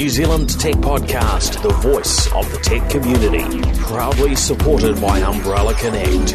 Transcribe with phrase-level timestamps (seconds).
[0.00, 3.44] New Zealand Tech Podcast, the voice of the tech community.
[3.80, 6.32] Proudly supported by Umbrella Connect.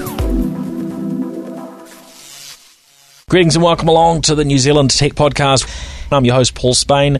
[3.27, 5.67] Greetings and welcome along to the New Zealand Tech Podcast.
[6.11, 7.17] I'm your host, Paul Spain,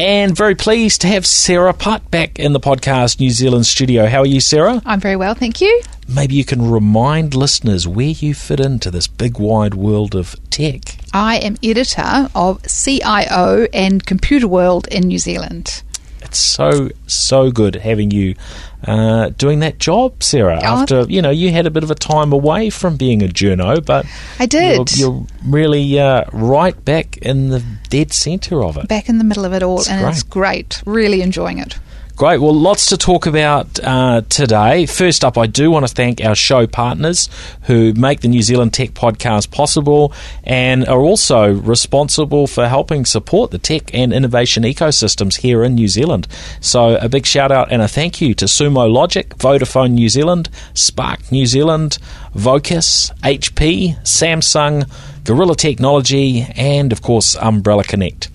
[0.00, 4.06] and very pleased to have Sarah Putt back in the podcast New Zealand studio.
[4.06, 4.80] How are you, Sarah?
[4.86, 5.82] I'm very well, thank you.
[6.08, 10.96] Maybe you can remind listeners where you fit into this big wide world of tech.
[11.12, 15.82] I am editor of CIO and Computer World in New Zealand.
[16.22, 18.36] It's so so good having you
[18.84, 20.58] uh, doing that job, Sarah.
[20.62, 20.82] Oh.
[20.82, 23.84] After you know you had a bit of a time away from being a journo,
[23.84, 24.06] but
[24.38, 24.96] I did.
[24.96, 28.88] You're, you're really uh, right back in the dead centre of it.
[28.88, 30.82] Back in the middle of it all, It's and it's great.
[30.86, 31.78] Really enjoying it.
[32.20, 32.38] Great.
[32.38, 34.84] Well, lots to talk about uh, today.
[34.84, 37.30] First up, I do want to thank our show partners
[37.62, 40.12] who make the New Zealand Tech Podcast possible
[40.44, 45.88] and are also responsible for helping support the tech and innovation ecosystems here in New
[45.88, 46.28] Zealand.
[46.60, 50.50] So, a big shout out and a thank you to Sumo Logic, Vodafone New Zealand,
[50.74, 51.96] Spark New Zealand,
[52.34, 54.88] Vocus, HP, Samsung,
[55.24, 58.30] Gorilla Technology, and of course, Umbrella Connect.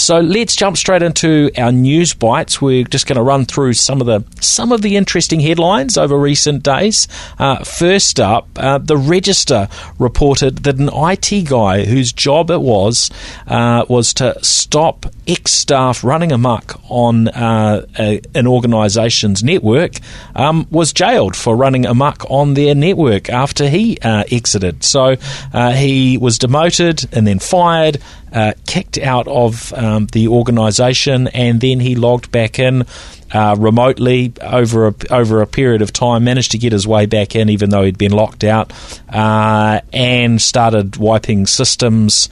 [0.00, 2.60] So let's jump straight into our news bites.
[2.60, 6.18] We're just going to run through some of the some of the interesting headlines over
[6.18, 7.06] recent days.
[7.38, 13.10] Uh, first up, uh, the Register reported that an IT guy whose job it was
[13.46, 19.94] uh, was to stop ex staff running amok on uh, a, an organisation's network
[20.34, 24.84] um, was jailed for running amok on their network after he uh, exited.
[24.84, 25.16] So
[25.52, 27.98] uh, he was demoted and then fired
[28.32, 32.86] uh, kicked out of um, the organisation, and then he logged back in
[33.32, 36.24] uh, remotely over a, over a period of time.
[36.24, 38.72] Managed to get his way back in, even though he'd been locked out,
[39.08, 42.28] uh, and started wiping systems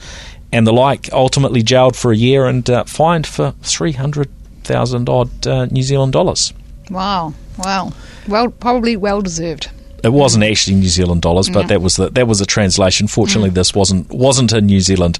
[0.51, 1.11] and the like.
[1.11, 4.29] Ultimately, jailed for a year and uh, fined for three hundred
[4.63, 6.53] thousand odd New Zealand dollars.
[6.89, 7.91] Wow, wow.
[8.27, 9.69] Well, probably well deserved.
[10.03, 13.07] It wasn't actually New Zealand dollars, but that was the, that was a translation.
[13.07, 15.19] Fortunately, this wasn't wasn't in New Zealand.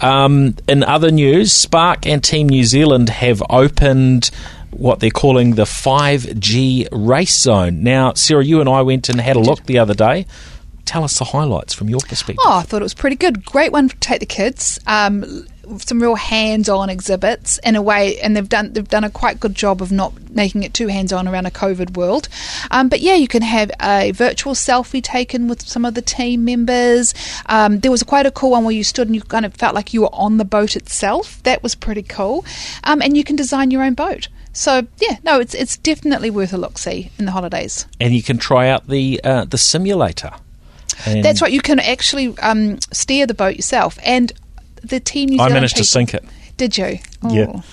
[0.00, 4.30] Um, in other news, Spark and Team New Zealand have opened
[4.70, 7.82] what they're calling the 5G race zone.
[7.82, 10.26] Now, Sarah, you and I went and had a look the other day.
[10.84, 12.42] Tell us the highlights from your perspective.
[12.46, 13.44] Oh, I thought it was pretty good.
[13.44, 14.78] Great one to take the kids.
[14.86, 15.46] Um,
[15.78, 19.54] some real hands-on exhibits in a way, and they've done they've done a quite good
[19.54, 22.28] job of not making it too hands-on around a COVID world.
[22.70, 26.44] Um, but yeah, you can have a virtual selfie taken with some of the team
[26.44, 27.14] members.
[27.46, 29.74] Um, there was quite a cool one where you stood and you kind of felt
[29.74, 31.42] like you were on the boat itself.
[31.42, 32.44] That was pretty cool.
[32.84, 34.28] Um, and you can design your own boat.
[34.52, 37.86] So yeah, no, it's it's definitely worth a look see in the holidays.
[38.00, 40.32] And you can try out the uh, the simulator.
[41.06, 41.52] And That's right.
[41.52, 44.32] You can actually um, steer the boat yourself, and
[44.82, 45.30] the team.
[45.30, 46.24] New I managed to sink it.
[46.56, 46.98] Did you?
[47.28, 47.46] Yeah.
[47.54, 47.64] Oh.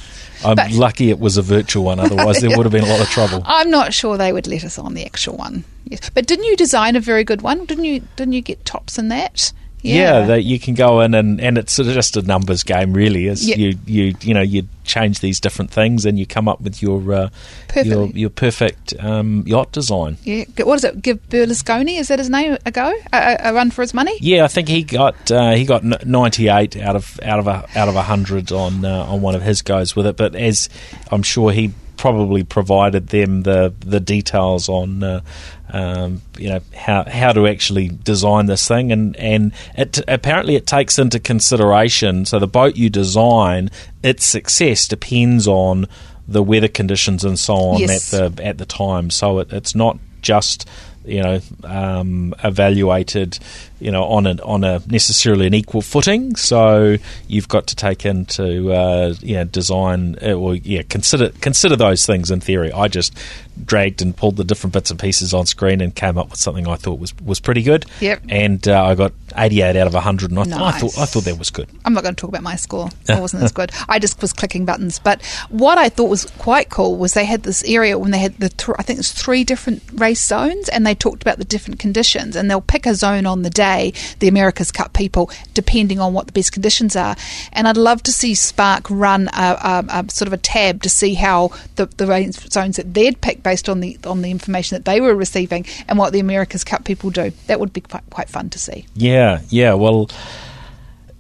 [0.43, 2.99] I'm But- lucky it was a virtual one, otherwise there would have been a lot
[3.01, 3.41] of trouble.
[3.45, 5.63] I'm not sure they would let us on the actual one.
[5.85, 7.65] Yes, but didn't you design a very good one?
[7.65, 8.01] Didn't you?
[8.15, 9.53] Didn't you get tops in that?
[9.93, 12.93] Yeah, that you can go in and, and it's sort of just a numbers game,
[12.93, 13.27] really.
[13.27, 13.55] Is Yeah.
[13.57, 17.13] you you you know you change these different things and you come up with your
[17.13, 17.29] uh,
[17.75, 20.17] your your perfect um, yacht design.
[20.23, 20.45] yeah.
[20.59, 21.01] What is it?
[21.01, 22.57] Give Bernasconi is that his name?
[22.65, 22.93] A go?
[23.13, 24.17] A, a, run for his money?
[24.21, 27.67] Yeah, I think he got uh, he got ninety eight out of out of a
[27.75, 30.17] out of a hundred on uh, on one of his goes with it.
[30.17, 30.69] But as
[31.11, 35.21] I'm sure he probably provided them the the details on uh,
[35.69, 40.67] um, you know how how to actually design this thing and and it apparently it
[40.67, 43.69] takes into consideration so the boat you design
[44.03, 45.85] its success depends on
[46.27, 48.13] the weather conditions and so on Yes.
[48.13, 50.67] at the at the time so it, it's not just
[51.05, 53.39] you know um, evaluated
[53.79, 56.35] you know on a on a necessarily an equal footing.
[56.35, 62.05] So you've got to take into uh, yeah design uh, or yeah consider consider those
[62.05, 62.71] things in theory.
[62.71, 63.17] I just
[63.63, 66.67] dragged and pulled the different bits and pieces on screen and came up with something
[66.67, 68.23] I thought was was pretty good Yep.
[68.29, 71.23] and uh, I got 88 out of 100 and I, th- I thought I thought
[71.25, 72.89] that was good I'm not going to talk about my score.
[73.15, 73.71] It wasn't as good.
[73.87, 74.99] I just was clicking buttons.
[74.99, 78.35] But what I thought was quite cool was they had this area when they had
[78.37, 81.79] the th- I think it's three different race zones, and they talked about the different
[81.79, 86.13] conditions, and they'll pick a zone on the day, the America's Cup people, depending on
[86.13, 87.15] what the best conditions are.
[87.53, 90.89] And I'd love to see Spark run a, a, a sort of a tab to
[90.89, 94.75] see how the the race zones that they'd picked based on the on the information
[94.75, 97.31] that they were receiving and what the America's Cup people do.
[97.47, 98.87] That would be quite quite fun to see.
[98.95, 99.75] Yeah, yeah.
[99.75, 100.09] Well,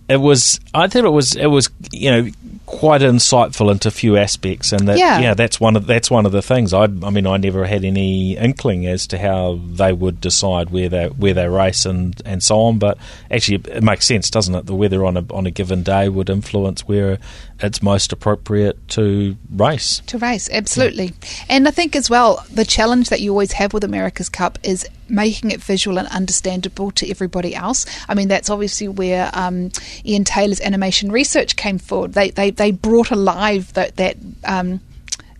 [0.07, 0.59] it was.
[0.73, 1.35] I thought it was.
[1.35, 1.69] It was.
[1.91, 2.31] You know,
[2.65, 5.19] quite insightful into a few aspects, and that Yeah.
[5.19, 6.73] yeah, that's one of that's one of the things.
[6.73, 10.89] I, I mean, I never had any inkling as to how they would decide where
[10.89, 12.79] they where they race and, and so on.
[12.79, 12.97] But
[13.29, 14.65] actually, it makes sense, doesn't it?
[14.65, 17.19] The weather on a on a given day would influence where
[17.59, 20.01] it's most appropriate to race.
[20.07, 21.13] to race absolutely
[21.47, 24.85] and i think as well the challenge that you always have with america's cup is
[25.09, 27.85] making it visual and understandable to everybody else.
[28.07, 29.71] I mean that's obviously where um,
[30.05, 32.13] ian taylor's animation research came forward.
[32.13, 34.81] They they, they brought alive that that um,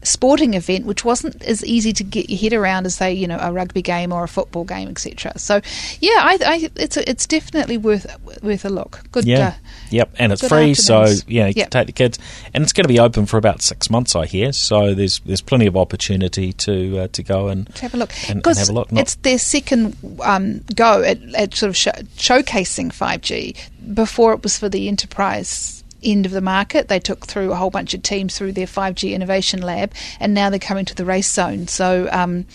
[0.06, 3.38] sporting event which wasn't as easy to get your head around as say you know
[3.42, 5.56] a rugby game or a football game etc so
[6.00, 8.06] yeah I, I it's it's definitely worth
[8.44, 9.48] worth a look good Yeah.
[9.48, 9.54] uh,
[9.92, 11.66] Yep, and it's free, so yeah, you Yep.
[11.66, 12.18] can take the kids,
[12.56, 14.52] and it's going to be open for about six months, I hear.
[14.52, 18.12] So there's there's plenty of opportunity to uh, to go and to have a look
[18.24, 18.92] and, and because have a look.
[18.92, 23.94] Not- it's their second um, go at, at sort of sho- showcasing 5G.
[23.94, 26.88] Before it was for the enterprise end of the market.
[26.88, 30.50] They took through a whole bunch of teams through their 5G innovation lab, and now
[30.50, 31.68] they're coming to the race zone.
[31.68, 32.46] So um,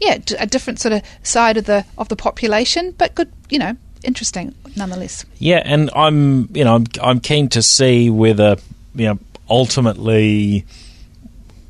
[0.00, 3.76] yeah, a different sort of side of the of the population, but good, you know,
[4.04, 5.24] interesting nonetheless.
[5.38, 8.56] Yeah, and I'm you know I'm I'm keen to see whether
[8.94, 9.18] you know
[9.50, 10.64] ultimately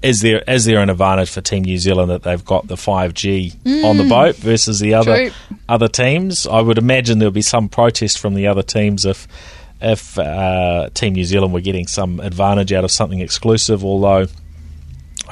[0.03, 3.15] is there is there an advantage for Team New Zealand that they've got the five
[3.15, 5.57] G on the boat versus the other True.
[5.69, 6.47] other teams?
[6.47, 9.27] I would imagine there'll be some protest from the other teams if
[9.81, 14.27] if uh, Team New Zealand were getting some advantage out of something exclusive, although.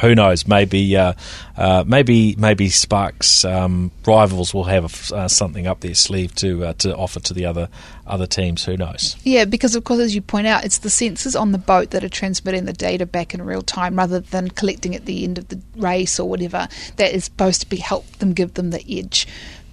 [0.02, 0.46] Who knows?
[0.46, 1.14] Maybe, uh,
[1.56, 6.72] uh, maybe, maybe Sparks um, rivals will have uh, something up their sleeve to uh,
[6.74, 7.70] to offer to the other
[8.06, 8.62] other teams.
[8.66, 9.16] Who knows?
[9.24, 12.04] Yeah, because of course, as you point out, it's the sensors on the boat that
[12.04, 15.48] are transmitting the data back in real time, rather than collecting at the end of
[15.48, 16.68] the race or whatever.
[16.96, 19.26] That is supposed to be help them give them the edge.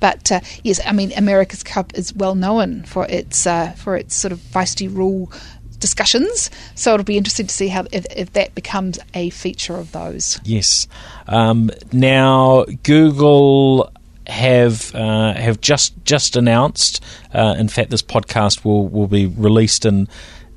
[0.04, 4.14] But uh, yes, I mean America's Cup is well known for its uh, for its
[4.14, 5.32] sort of feisty rule
[5.80, 6.50] discussions.
[6.76, 10.42] So it'll be interesting to see how if, if that becomes a feature of those.
[10.44, 10.88] Yes.
[11.26, 13.94] Um, now Google
[14.28, 17.02] have uh, have just just announced.
[17.34, 20.10] Uh, in fact, this podcast will will be released in.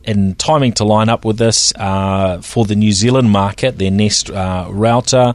[0.03, 4.31] In timing to line up with this uh, for the New Zealand market, their Nest
[4.31, 5.35] uh, router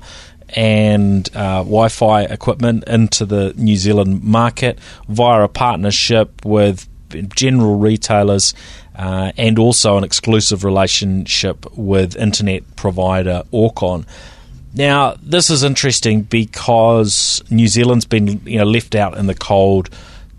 [0.55, 6.87] and uh, Wi-Fi equipment into the New Zealand market via a partnership with
[7.35, 8.53] general retailers
[8.95, 14.05] uh, and also an exclusive relationship with internet provider Orcon.
[14.73, 19.89] Now, this is interesting because New Zealand's been you know left out in the cold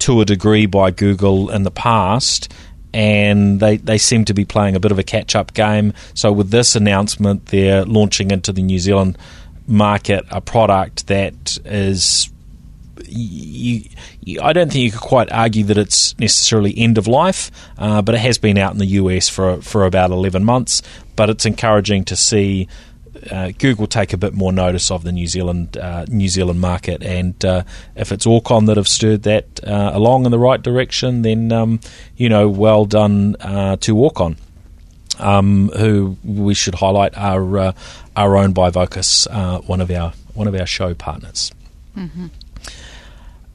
[0.00, 2.52] to a degree by Google in the past,
[2.94, 5.92] and they, they seem to be playing a bit of a catch up game.
[6.14, 9.18] So, with this announcement, they're launching into the New Zealand
[9.66, 12.30] market a product that is
[13.06, 13.82] you,
[14.20, 18.02] you, I don't think you could quite argue that it's necessarily end of life, uh,
[18.02, 20.82] but it has been out in the US for for about eleven months.
[21.14, 22.68] But it's encouraging to see
[23.30, 27.02] uh, Google take a bit more notice of the New Zealand uh, New Zealand market,
[27.02, 27.64] and uh,
[27.94, 31.80] if it's Orcon that have stirred that uh, along in the right direction, then um,
[32.16, 34.36] you know, well done uh, to Orcon.
[35.18, 37.72] Um, who we should highlight are uh,
[38.16, 41.52] are owned by Vocus, uh, one of our one of our show partners.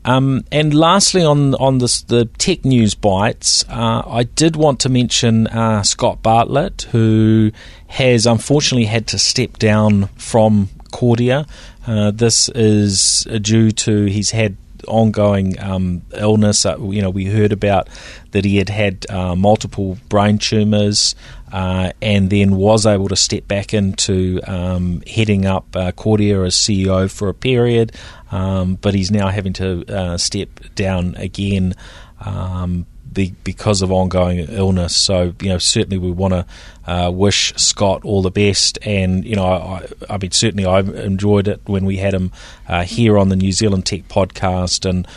[0.06, 4.89] Um, and lastly, on on this, the tech news bites, uh, I did want to
[4.89, 7.51] mention uh, Scott Bartlett, who
[7.88, 11.45] has unfortunately had to step down from Kordia.
[11.86, 14.56] Uh, this is due to he's had
[14.88, 16.66] ongoing um, illness.
[16.66, 17.88] Uh, you know, we heard about
[18.31, 21.16] that he had had uh, multiple brain tumours.
[21.50, 26.56] Uh, and then was able to step back into um, heading up uh, Kordia as
[26.56, 27.94] CEO for a period,
[28.31, 31.73] um, but he's now having to uh, step down again
[32.19, 32.85] um,
[33.18, 34.95] be, because of ongoing illness.
[34.95, 36.45] So, you know, certainly we want to
[36.86, 38.78] uh, wish Scott all the best.
[38.83, 42.31] And, you know, I, I mean, certainly I enjoyed it when we had him
[42.68, 44.88] uh, here on the New Zealand Tech podcast.
[44.88, 45.07] And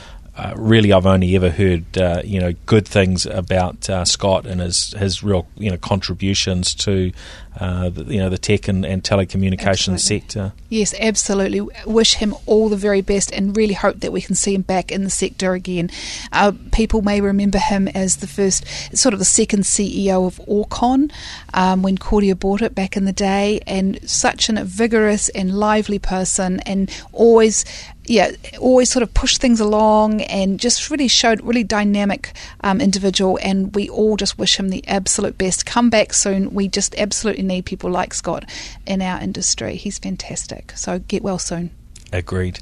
[0.41, 4.61] uh, really, I've only ever heard uh, you know good things about uh, Scott and
[4.61, 7.13] his his real you know contributions to
[7.59, 9.99] uh, the, you know the tech and, and telecommunications Absolutely.
[9.99, 10.53] sector.
[10.71, 11.61] Yes, absolutely.
[11.85, 14.91] Wish him all the very best and really hope that we can see him back
[14.91, 15.91] in the sector again.
[16.33, 18.65] Uh, people may remember him as the first,
[18.97, 21.13] sort of the second CEO of Orcon
[21.53, 25.99] um, when Kordia bought it back in the day, and such a vigorous and lively
[25.99, 27.65] person, and always.
[28.11, 33.39] Yeah, always sort of pushed things along and just really showed really dynamic um, individual.
[33.41, 35.65] And we all just wish him the absolute best.
[35.65, 36.53] Come back soon.
[36.53, 38.51] We just absolutely need people like Scott
[38.85, 39.77] in our industry.
[39.77, 40.73] He's fantastic.
[40.75, 41.71] So get well soon.
[42.13, 42.59] Agreed.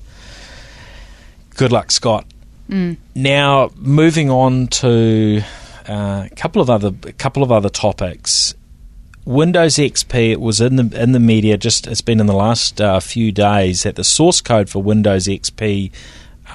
[1.57, 2.26] Good luck, Scott.
[3.14, 5.40] Now, moving on to
[5.88, 8.55] uh, a couple of other a couple of other topics.
[9.28, 10.30] Windows XP.
[10.32, 11.58] It was in the in the media.
[11.58, 15.26] Just it's been in the last uh, few days that the source code for Windows
[15.26, 15.92] XP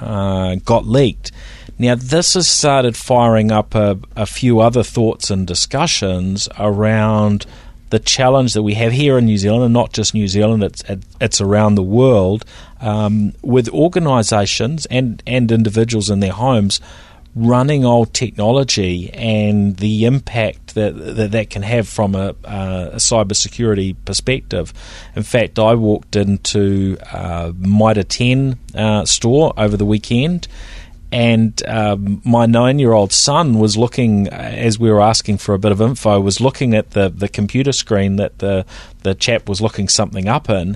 [0.02, 1.32] uh, got leaked.
[1.78, 7.46] Now this has started firing up a, a few other thoughts and discussions around
[7.92, 10.84] the challenge that we have here in New Zealand, and not just New Zealand, it's
[11.22, 12.44] it's around the world,
[12.82, 16.82] um, with organisations and and individuals in their homes
[17.36, 23.96] running old technology and the impact that that, that can have from a, a cybersecurity
[24.06, 24.74] perspective.
[25.16, 30.48] In fact, I walked into uh, Mitre 10 uh, store over the weekend
[31.14, 35.80] and um, my nine-year-old son was looking as we were asking for a bit of
[35.80, 38.66] info was looking at the, the computer screen that the
[39.04, 40.76] the chap was looking something up in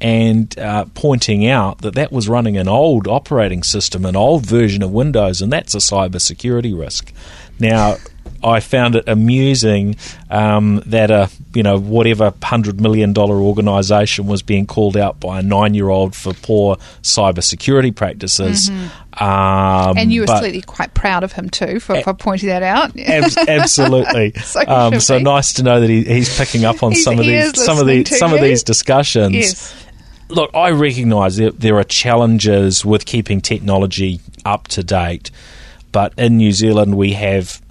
[0.00, 4.82] and uh, pointing out that that was running an old operating system an old version
[4.82, 7.12] of windows and that's a cybersecurity risk
[7.58, 7.96] now
[8.44, 9.96] I found it amusing
[10.30, 15.40] um, that a you know whatever hundred million dollar organisation was being called out by
[15.40, 18.68] a nine year old for poor cybersecurity practices.
[18.68, 19.22] Mm-hmm.
[19.24, 22.98] Um, and you were clearly quite proud of him too for, for pointing that out.
[22.98, 24.32] ab- absolutely.
[24.42, 27.62] so, um, so nice to know that he, he's picking up on some of these
[27.64, 29.34] some of these some of these discussions.
[29.34, 29.83] Yes.
[30.34, 35.30] Look, I recognise that there are challenges with keeping technology up to date,
[35.92, 37.62] but in New Zealand we have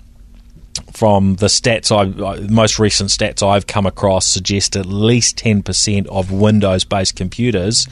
[0.93, 6.31] from the stats I most recent stats I've come across suggest at least 10% of
[6.31, 7.87] Windows based computers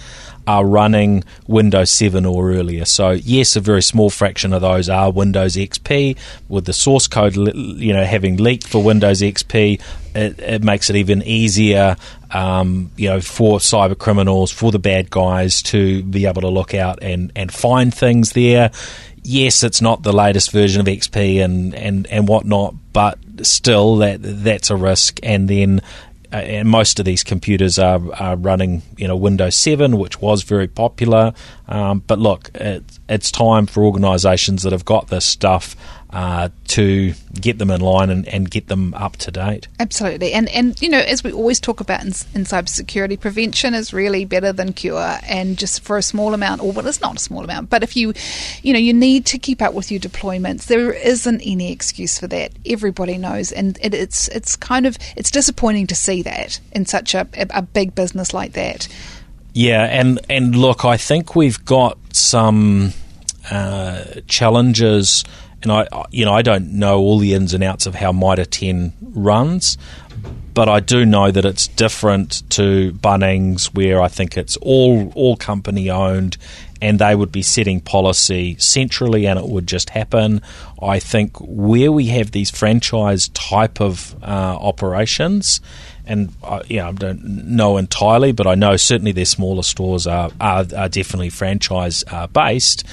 [0.47, 2.85] are running Windows 7 or earlier.
[2.85, 7.35] So yes, a very small fraction of those are Windows XP with the source code
[7.35, 9.81] you know having leaked for Windows XP
[10.15, 11.95] it, it makes it even easier
[12.33, 16.73] um, you know, for cyber criminals, for the bad guys to be able to look
[16.73, 18.71] out and, and find things there
[19.23, 24.19] yes, it's not the latest version of XP and, and, and whatnot, but still that
[24.21, 25.19] that's a risk.
[25.23, 25.81] And then
[26.33, 30.43] uh, and most of these computers are, are running you know Windows 7, which was
[30.43, 31.33] very popular.
[31.67, 35.75] Um, but look, it, it's time for organisations that have got this stuff
[36.13, 39.67] uh, to get them in line and, and get them up to date.
[39.79, 43.93] Absolutely, and and you know as we always talk about in, in cybersecurity, prevention is
[43.93, 45.17] really better than cure.
[45.23, 47.95] And just for a small amount, or well, it's not a small amount, but if
[47.95, 48.13] you,
[48.61, 50.65] you know, you need to keep up with your deployments.
[50.65, 52.51] There isn't any excuse for that.
[52.65, 57.15] Everybody knows, and it, it's it's kind of it's disappointing to see that in such
[57.15, 58.87] a, a big business like that.
[59.53, 62.93] Yeah, and and look, I think we've got some
[63.49, 65.23] uh, challenges
[65.63, 68.45] and I, you know, I don't know all the ins and outs of how Mitre
[68.45, 69.77] 10 runs,
[70.53, 75.37] but I do know that it's different to Bunnings, where I think it's all all
[75.37, 76.37] company owned,
[76.81, 80.41] and they would be setting policy centrally, and it would just happen.
[80.81, 85.61] I think where we have these franchise type of uh, operations,
[86.05, 90.05] and uh, you know, I don't know entirely, but I know certainly their smaller stores
[90.05, 92.83] are are, are definitely franchise uh, based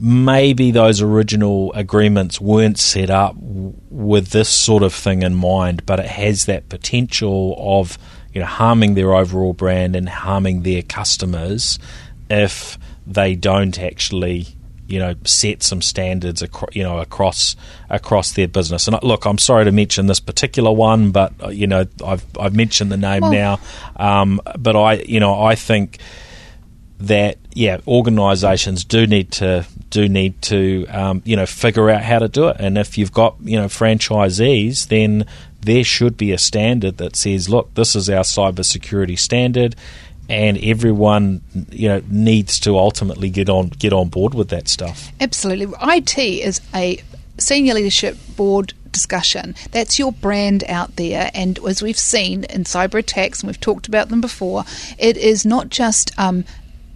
[0.00, 6.00] maybe those original agreements weren't set up with this sort of thing in mind, but
[6.00, 7.98] it has that potential of
[8.32, 11.78] you know harming their overall brand and harming their customers
[12.30, 14.46] if they don't actually
[14.86, 17.54] you know set some standards across you know across
[17.88, 18.88] across their business.
[18.88, 22.54] And look, I'm sorry to mention this particular one, but uh, you know I've I've
[22.56, 23.60] mentioned the name well, now,
[23.96, 25.98] um, but I you know I think
[27.00, 32.18] that yeah, organisations do need to do need to um, you know figure out how
[32.18, 32.56] to do it.
[32.60, 35.26] And if you've got you know franchisees, then
[35.62, 39.76] there should be a standard that says, look, this is our cybersecurity standard,
[40.28, 45.10] and everyone you know needs to ultimately get on get on board with that stuff.
[45.20, 47.02] Absolutely, IT is a
[47.38, 49.54] senior leadership board discussion.
[49.70, 51.30] That's your brand out there.
[51.34, 54.64] And as we've seen in cyber attacks, and we've talked about them before,
[54.98, 56.44] it is not just um,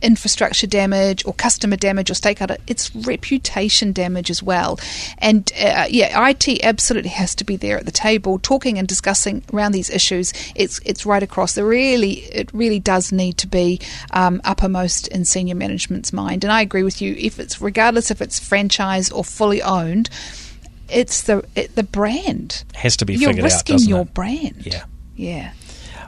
[0.04, 4.78] infrastructure damage or customer damage or stakeholder, it's reputation damage as well.
[5.18, 9.42] And uh, yeah, IT absolutely has to be there at the table, talking and discussing
[9.52, 10.32] around these issues.
[10.54, 11.54] It's it's right across.
[11.54, 13.80] The really it really does need to be
[14.12, 16.44] um, uppermost in senior management's mind.
[16.44, 17.14] And I agree with you.
[17.18, 20.10] If it's regardless if it's franchise or fully owned,
[20.88, 23.80] it's the it, the brand has to be You're figured risking out.
[23.82, 24.14] your it?
[24.14, 24.66] brand.
[24.66, 24.84] Yeah.
[25.16, 25.52] Yeah.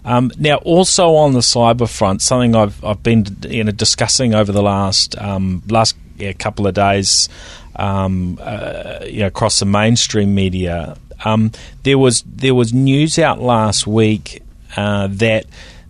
[0.07, 4.53] Um, now, also on the cyber front, something I've I've been you know discussing over
[4.53, 7.29] the last um, last yeah, couple of days,
[7.75, 10.97] um, uh, you know, across the mainstream media.
[11.25, 11.51] Um,
[11.83, 14.43] there was there was news out last week
[14.77, 15.47] uh, that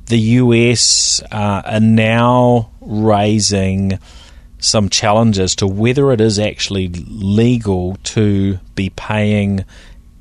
[0.06, 3.99] the US uh, are now raising
[4.58, 9.64] some challenges to whether it is actually legal to be paying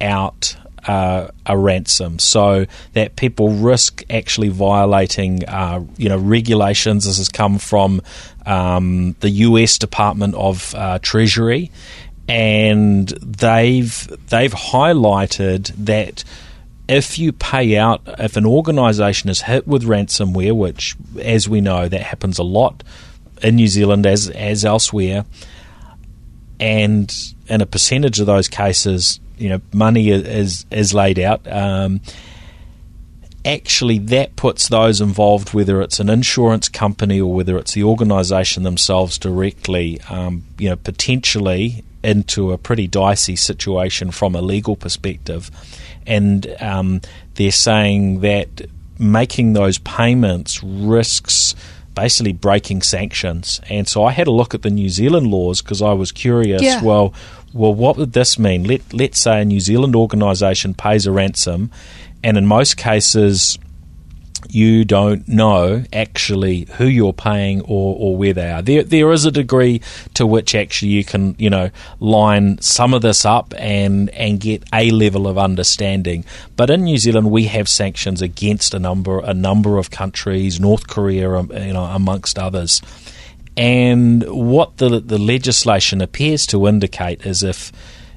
[0.01, 7.05] out uh, a ransom, so that people risk actually violating, uh, you know, regulations.
[7.05, 8.01] This has come from
[8.45, 9.77] um, the U.S.
[9.77, 11.71] Department of uh, Treasury,
[12.27, 16.23] and they've they've highlighted that
[16.87, 21.87] if you pay out, if an organisation is hit with ransomware, which, as we know,
[21.87, 22.83] that happens a lot
[23.41, 25.25] in New Zealand as as elsewhere,
[26.59, 27.11] and
[27.47, 31.47] in a percentage of those cases, you know, money is is laid out.
[31.51, 32.01] Um,
[33.45, 38.63] actually, that puts those involved, whether it's an insurance company or whether it's the organisation
[38.63, 45.49] themselves directly, um, you know, potentially into a pretty dicey situation from a legal perspective.
[46.05, 47.01] And um,
[47.35, 51.55] they're saying that making those payments risks
[51.95, 53.61] basically breaking sanctions.
[53.69, 56.61] And so I had a look at the New Zealand laws because I was curious.
[56.61, 56.83] Yeah.
[56.83, 57.13] Well,
[57.55, 58.65] well, what would this mean?
[58.65, 61.71] Let let's say a New Zealand organisation pays a ransom,
[62.21, 63.57] and in most cases,
[64.49, 68.61] you don't know actually who you're paying or, or where they are.
[68.61, 69.81] There there is a degree
[70.15, 71.69] to which actually you can you know
[72.01, 76.25] line some of this up and and get a level of understanding.
[76.57, 80.87] But in New Zealand, we have sanctions against a number a number of countries, North
[80.87, 82.81] Korea, um, you know, amongst others.
[83.57, 87.71] And what the the legislation appears to indicate is if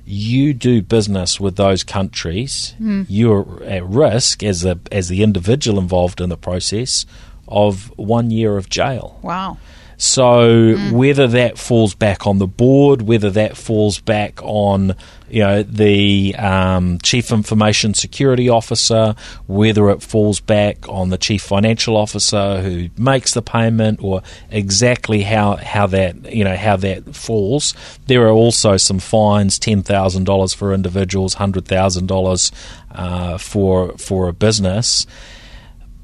[0.04, 3.02] you do business with those countries, Hmm.
[3.08, 7.04] you're at risk as a as the individual involved in the process
[7.46, 9.18] of one year of jail.
[9.22, 9.58] Wow.
[9.96, 14.94] So whether that falls back on the board, whether that falls back on
[15.30, 19.14] you know the um, chief information security officer,
[19.46, 25.22] whether it falls back on the chief financial officer who makes the payment, or exactly
[25.22, 27.74] how how that you know how that falls,
[28.06, 32.52] there are also some fines: ten thousand dollars for individuals, hundred thousand dollars
[32.92, 35.06] uh, for for a business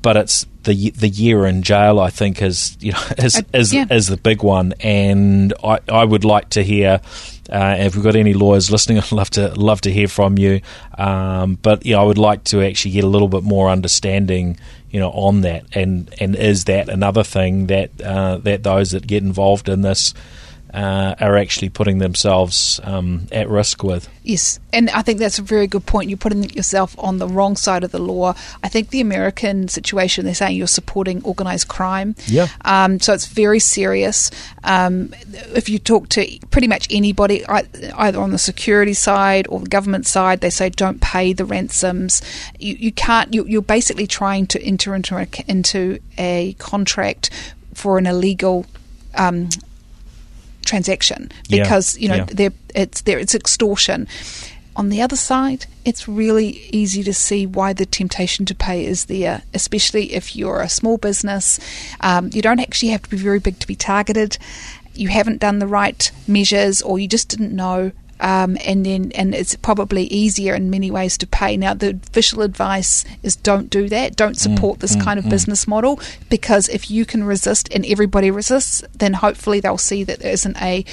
[0.05, 1.99] but it's the the year in jail.
[1.99, 3.87] I think is you know is Uh, is, yeah.
[3.91, 7.01] is the big one, and I, I would like to hear.
[7.51, 10.61] Uh, if we've got any lawyers listening, I'd love to love to hear from you.
[10.97, 14.59] Um, but yeah, I would like to actually get a little bit more understanding,
[14.91, 15.65] you know, on that.
[15.75, 20.15] And and is that another thing that uh, that those that get involved in this
[20.75, 24.09] uh, are actually putting themselves um, at risk with?
[24.25, 26.11] Yes, and I think that's a very good point.
[26.11, 28.35] You're putting yourself on the wrong side of the law.
[28.63, 32.17] I think the American situation, they're saying you're supporting organised crime.
[32.27, 32.49] Yeah.
[32.65, 34.33] Um, so it's very serious.
[34.65, 35.15] Um,
[35.55, 40.07] if you talk to pretty much anybody, either on the security side or the government
[40.07, 42.21] side, they say don't pay the ransoms.
[42.59, 43.33] You, you can't.
[43.33, 47.31] You, you're basically trying to enter into a, into a contract
[47.75, 48.67] for an illegal.
[49.15, 49.51] Um,
[50.65, 52.51] transaction Yeah, because you know yeah.
[52.75, 54.09] it's there it's extortion.
[54.77, 59.05] On the other side, it's really easy to see why the temptation to pay is
[59.05, 61.61] there, especially if you're a small business.
[62.01, 64.37] Um, you don't actually have to be very big to be targeted.
[64.93, 67.93] You haven't done the right measures, or you just didn't know.
[68.21, 71.57] Um, and then, and it's probably easier in many ways to pay.
[71.57, 74.17] Now, the official advice is don't do that.
[74.17, 75.31] Don't mm, support this mm, kind of mm.
[75.31, 76.01] business model
[76.31, 80.61] because if you can resist and everybody resists, then hopefully they'll see that there isn't
[80.63, 80.85] a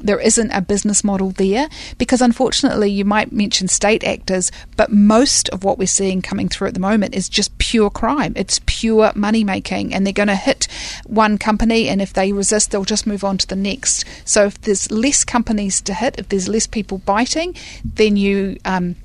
[0.00, 5.48] there isn't a business model there because unfortunately you might mention state actors but most
[5.48, 9.10] of what we're seeing coming through at the moment is just pure crime it's pure
[9.14, 10.67] money making and they're going to hit
[11.08, 14.04] one company and if they resist they'll just move on to the next.
[14.24, 18.96] So if there's less companies to hit if there's less people biting then you um,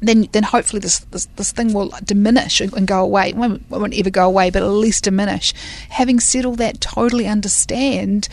[0.00, 3.30] then then hopefully this, this this thing will diminish and go away.
[3.30, 5.54] It won't, it won't ever go away, but at least diminish.
[5.88, 8.28] Having said all that, totally understand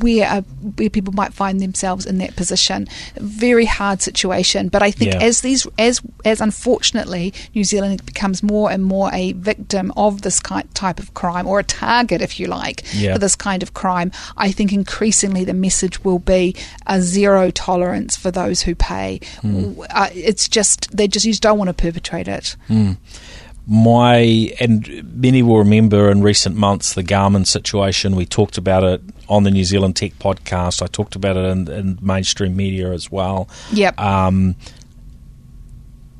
[0.00, 0.40] where uh,
[0.76, 2.88] where people might find themselves in that position.
[3.16, 5.22] Very hard situation, but I think Yeah.
[5.22, 10.40] as these as as unfortunately New Zealand becomes more and more a victim of this
[10.40, 13.12] kind type of crime or a target, if you like, Yeah.
[13.14, 16.54] for this kind of crime, I think increasingly the message will be
[16.86, 19.20] a zero tolerance for those who pay.
[19.90, 22.56] Uh, it's just they just you just don't want to perpetrate it.
[23.66, 28.14] my and many will remember in recent months the Garmin situation.
[28.14, 30.82] We talked about it on the New Zealand Tech podcast.
[30.82, 33.48] I talked about it in, in mainstream media as well.
[33.72, 33.98] Yep.
[33.98, 34.54] Um,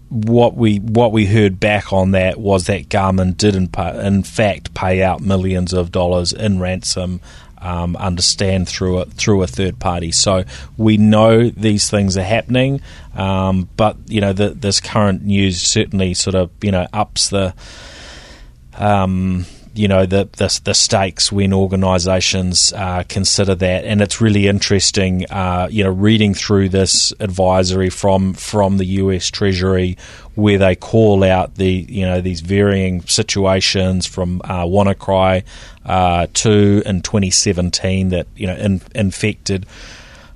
[0.08, 3.70] what we what we heard back on that was that Garmin did in,
[4.04, 7.20] in fact pay out millions of dollars in ransom.
[7.58, 10.44] Um, understand through a through a third party, so
[10.76, 12.82] we know these things are happening.
[13.14, 17.54] Um, but you know, the, this current news certainly sort of you know ups the
[18.74, 24.46] um, you know the the, the stakes when organisations uh, consider that, and it's really
[24.46, 25.30] interesting.
[25.30, 29.30] Uh, you know, reading through this advisory from from the U.S.
[29.30, 29.98] Treasury,
[30.34, 35.44] where they call out the you know these varying situations from uh, WannaCry
[35.84, 39.66] uh, to in 2017 that you know in, infected.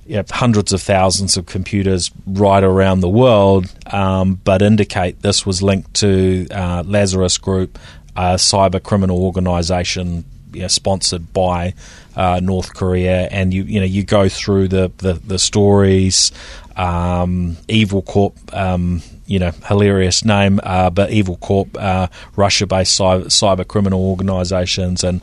[0.07, 5.45] You know, hundreds of thousands of computers right around the world, um, but indicate this
[5.45, 7.79] was linked to uh, Lazarus Group,
[8.15, 11.73] a cyber criminal organisation you know, sponsored by
[12.15, 16.31] uh, North Korea, and you you know you go through the the, the stories.
[16.75, 23.25] Um, Evil Corp, um, you know, hilarious name, uh, but Evil Corp, uh, Russia-based cyber,
[23.25, 25.21] cyber criminal organisations, and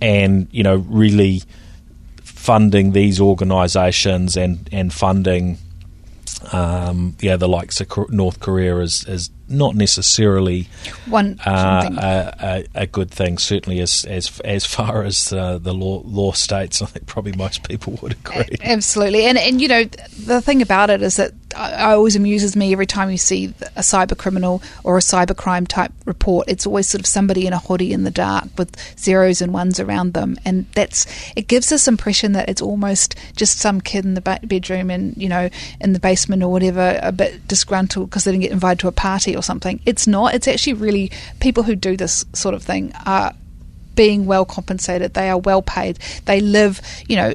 [0.00, 1.42] and you know really
[2.22, 5.58] funding these organisations and and funding.
[6.52, 10.68] Um, yeah, the likes of North Korea is, is not necessarily
[11.06, 11.90] one uh,
[12.42, 13.38] a, a, a, good thing.
[13.38, 17.66] Certainly, as as as far as uh, the law law states, I think probably most
[17.66, 18.56] people would agree.
[18.62, 22.72] Absolutely, and and you know the thing about it is that I always amuses me
[22.72, 26.48] every time you see a cyber criminal or a cyber crime type report.
[26.48, 29.80] It's always sort of somebody in a hoodie in the dark with zeros and ones
[29.80, 31.06] around them, and that's
[31.36, 35.28] it gives this impression that it's almost just some kid in the bedroom and you
[35.28, 35.48] know
[35.80, 38.92] in the basement or whatever, a bit disgruntled because they didn't get invited to a
[38.92, 39.80] party or something.
[39.86, 40.34] It's not.
[40.34, 43.34] It's actually really people who do this sort of thing are
[43.98, 45.14] being well compensated.
[45.14, 45.98] They are well paid.
[46.26, 47.32] They live, you know,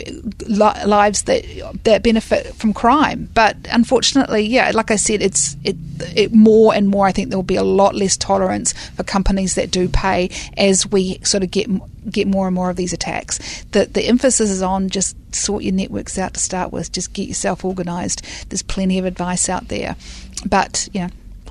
[0.47, 1.43] li- lives that
[1.83, 3.27] that benefit from crime.
[3.33, 5.75] But unfortunately, yeah, like I said, it's it,
[6.15, 7.05] it more and more.
[7.05, 10.87] I think there will be a lot less tolerance for companies that do pay as
[10.87, 11.67] we sort of get
[12.09, 13.65] get more and more of these attacks.
[13.71, 16.93] The the emphasis is on just sort your networks out to start with.
[16.93, 18.23] Just get yourself organised.
[18.47, 19.97] There's plenty of advice out there,
[20.45, 21.09] but yeah.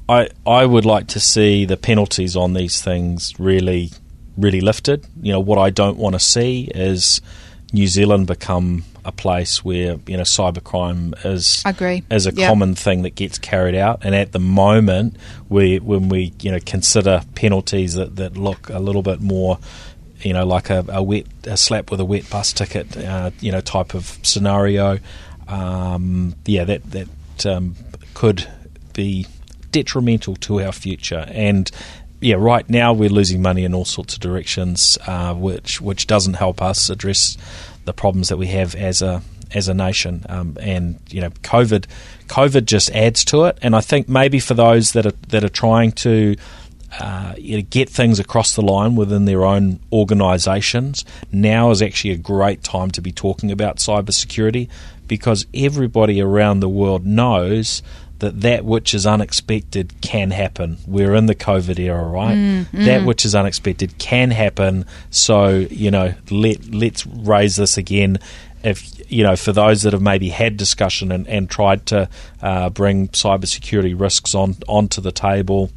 [0.08, 3.92] I, I would like to see the penalties on these things really,
[4.36, 5.06] really lifted.
[5.22, 7.20] You know, what I don't want to see is
[7.72, 12.04] New Zealand become a place where you know cybercrime is agree.
[12.10, 12.48] is a yep.
[12.48, 14.04] common thing that gets carried out.
[14.04, 15.16] And at the moment,
[15.48, 19.58] we when we you know consider penalties that, that look a little bit more
[20.24, 23.52] you know, like a, a wet a slap with a wet bus ticket, uh, you
[23.52, 24.98] know, type of scenario.
[25.48, 27.74] Um, yeah, that that um,
[28.14, 28.48] could
[28.92, 29.26] be
[29.70, 31.26] detrimental to our future.
[31.28, 31.70] And
[32.22, 36.34] yeah, right now we're losing money in all sorts of directions, uh, which which doesn't
[36.34, 37.36] help us address
[37.84, 39.22] the problems that we have as a
[39.54, 40.24] as a nation.
[40.28, 41.86] Um, and you know, COVID
[42.28, 43.58] COVID just adds to it.
[43.60, 46.36] And I think maybe for those that are that are trying to
[47.00, 51.04] uh, you know, get things across the line within their own organisations.
[51.32, 54.68] Now is actually a great time to be talking about cybersecurity
[55.08, 57.82] because everybody around the world knows
[58.22, 60.78] that that which is unexpected can happen.
[60.86, 62.36] We're in the COVID era, right?
[62.36, 62.84] Mm, mm.
[62.86, 64.86] That which is unexpected can happen.
[65.10, 68.18] So you know, let let's raise this again.
[68.62, 72.08] If you know, for those that have maybe had discussion and, and tried to
[72.40, 75.70] uh, bring cybersecurity risks on onto the table,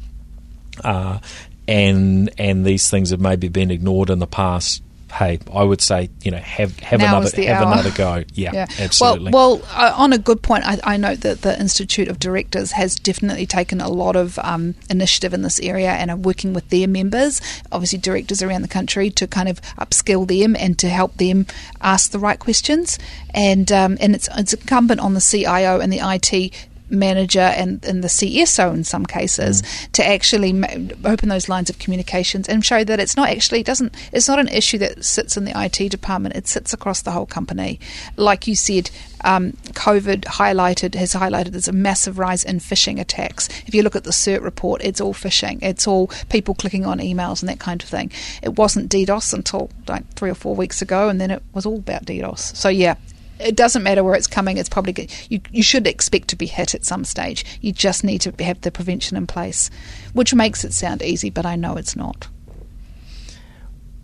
[0.84, 1.18] uh,
[1.66, 4.84] and and these things have maybe been ignored in the past,
[5.16, 7.72] hey, I would say you know have have now another have hour.
[7.72, 8.24] another go.
[8.36, 8.66] Yeah, yeah.
[8.78, 9.30] absolutely.
[9.30, 12.72] Well, well uh, on a good point, I, I, note that the Institute of Directors
[12.72, 16.68] has definitely taken a lot of um, initiative in this area and are working with
[16.68, 17.40] their members,
[17.72, 21.46] obviously directors around the country, to kind of upskill them and to help them
[21.80, 22.98] ask the right questions.
[23.32, 28.02] And um, and it's it's incumbent on the CIO and the IT manager and, and
[28.02, 29.92] the CSO in some cases mm.
[29.92, 30.68] to actually ma-
[31.04, 34.48] open those lines of communications and show that it's not actually doesn't it's not an
[34.48, 36.36] issue that sits in the IT department.
[36.36, 37.80] It sits across the whole company.
[38.16, 38.90] Like you said
[39.24, 43.48] um, COVID highlighted has highlighted there's a massive rise in phishing attacks.
[43.66, 45.58] If you look at the CERT report it's all phishing.
[45.62, 48.12] It's all people clicking on emails and that kind of thing.
[48.42, 51.78] It wasn't DDoS until like three or four weeks ago and then it was all
[51.78, 52.54] about DDoS.
[52.56, 52.96] So yeah
[53.38, 54.56] it doesn't matter where it's coming.
[54.56, 55.08] It's probably.
[55.28, 57.44] You, you should expect to be hit at some stage.
[57.60, 59.70] You just need to have the prevention in place,
[60.12, 62.28] which makes it sound easy, but I know it's not.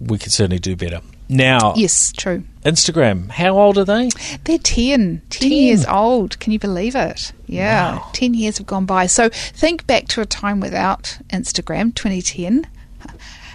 [0.00, 1.00] We could certainly do better.
[1.28, 2.44] Now, yes, true.
[2.64, 4.10] Instagram, how old are they?
[4.44, 5.50] They're 10, 10, 10.
[5.50, 6.38] years old.
[6.40, 7.32] Can you believe it?
[7.46, 8.10] Yeah, wow.
[8.12, 9.06] 10 years have gone by.
[9.06, 12.66] So think back to a time without Instagram, 2010.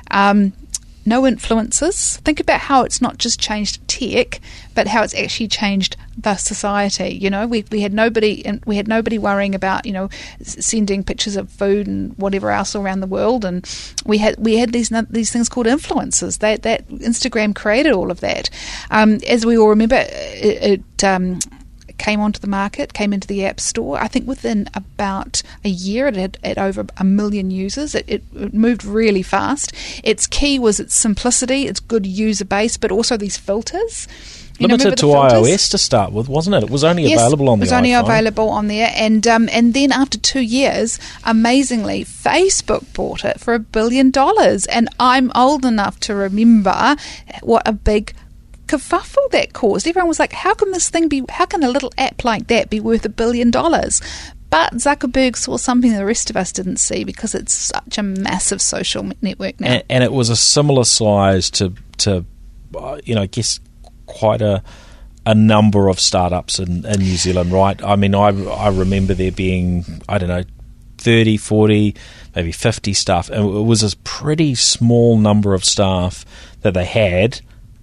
[0.09, 0.53] Um,
[1.07, 2.17] no influences.
[2.17, 4.41] Think about how it's not just changed tech,
[4.75, 7.09] but how it's actually changed the society.
[7.09, 10.09] You know, we, we had nobody and we had nobody worrying about you know
[10.41, 13.67] sending pictures of food and whatever else around the world, and
[14.05, 16.39] we had we had these these things called influencers.
[16.39, 18.49] That that Instagram created all of that.
[18.91, 21.39] Um, as we all remember, it, it um,
[21.97, 23.97] came onto the market, came into the App Store.
[23.99, 27.95] I think within about a year, it had, over a million users.
[27.95, 29.73] It, it, it moved really fast.
[30.03, 34.07] Its key was its simplicity, its good user base, but also these filters.
[34.59, 36.63] You Limited to iOS to start with, wasn't it?
[36.63, 38.05] It was only yes, available on the It was only iPhone.
[38.05, 43.53] available on there, and um, and then after two years, amazingly, Facebook bought it for
[43.53, 44.65] a billion dollars.
[44.65, 46.95] And I'm old enough to remember
[47.43, 48.15] what a big
[48.67, 49.87] kerfuffle that caused.
[49.87, 51.23] Everyone was like, "How can this thing be?
[51.29, 54.01] How can a little app like that be worth a billion dollars?"
[54.49, 58.61] But Zuckerberg saw something the rest of us didn't see because it's such a massive
[58.61, 59.67] social network now.
[59.67, 62.25] and, and it was a similar size to to
[62.75, 63.59] uh, you know, I guess
[64.05, 64.63] quite a
[65.25, 67.83] a number of startups in, in New Zealand, right?
[67.83, 70.43] I mean, I I remember there being I don't know.
[70.99, 71.95] 30, 40,
[72.35, 73.29] maybe 50 staff.
[73.29, 76.25] And it was a pretty small number of staff
[76.61, 77.39] that they had,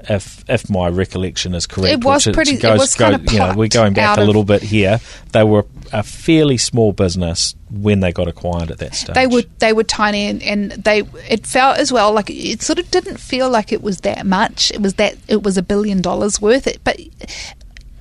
[0.08, 1.92] if if my recollection is correct.
[1.92, 4.44] It was pretty- it Goes, was kind of you know, we're going back a little
[4.44, 5.00] bit here.
[5.32, 9.14] They were a fairly small business when they got acquired at that stage.
[9.14, 12.78] They were they were tiny and, and they it felt as well like it sort
[12.78, 14.70] of didn't feel like it was that much.
[14.70, 16.98] It was that it was a billion dollars worth it, but.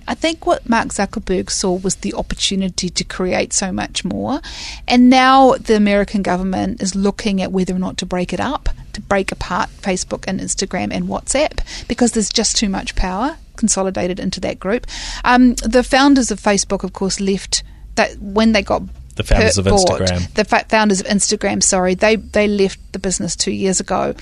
[0.06, 4.42] I think what Mark Zuckerberg saw was the opportunity to create so much more.
[4.86, 8.68] And now the American government is looking at whether or not to break it up,
[8.94, 14.20] to break apart Facebook and Instagram and WhatsApp, because there's just too much power consolidated
[14.20, 14.88] into that group.
[15.24, 17.64] Um, the founders of Facebook, of course, left
[17.96, 18.82] that when they got
[19.16, 20.34] The founders of Instagram.
[20.34, 24.16] the fa- founders of Instagram, sorry, they they left the business two years ago,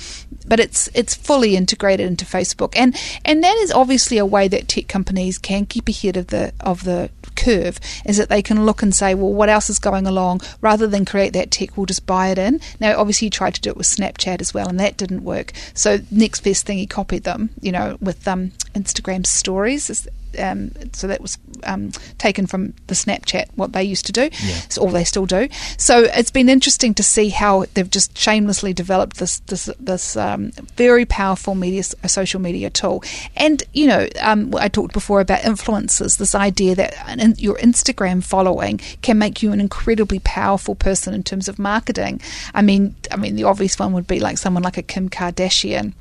[0.45, 4.67] but it's it's fully integrated into Facebook, and and that is obviously a way that
[4.67, 8.82] tech companies can keep ahead of the of the curve, is that they can look
[8.82, 12.06] and say, well, what else is going along, rather than create that tech, we'll just
[12.06, 12.60] buy it in.
[12.80, 15.54] Now, obviously, he tried to do it with Snapchat as well, and that didn't work.
[15.74, 20.07] So next best thing, he copied them, you know, with um, Instagram stories.
[20.39, 24.29] Um, so that was um, taken from the Snapchat, what they used to do,
[24.69, 25.49] so, or they still do.
[25.77, 30.51] So it's been interesting to see how they've just shamelessly developed this this this um,
[30.77, 33.03] very powerful media social media tool.
[33.36, 36.17] And you know, um, I talked before about influencers.
[36.17, 41.23] This idea that an, your Instagram following can make you an incredibly powerful person in
[41.23, 42.21] terms of marketing.
[42.53, 45.93] I mean, I mean, the obvious one would be like someone like a Kim Kardashian